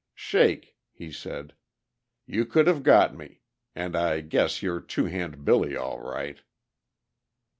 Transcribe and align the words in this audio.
"Shake," 0.15 0.77
he 0.89 1.11
said. 1.11 1.53
"You 2.25 2.43
could 2.47 2.65
have 2.65 2.81
got 2.81 3.15
me. 3.15 3.41
And 3.75 3.95
I 3.95 4.21
guess 4.21 4.63
you're 4.63 4.79
Two 4.81 5.05
Hand 5.05 5.45
Billy, 5.45 5.75
all 5.77 5.99
right." 6.01 6.39